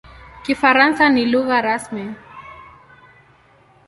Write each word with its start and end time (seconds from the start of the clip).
Kifaransa 0.43 1.09
ni 1.09 1.23
lugha 1.31 1.57
rasmi. 1.61 2.05